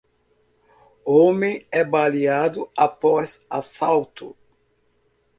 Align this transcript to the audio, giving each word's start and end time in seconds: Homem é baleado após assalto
Homem 1.05 1.63
é 1.71 1.83
baleado 1.83 2.67
após 2.75 3.45
assalto 3.47 4.35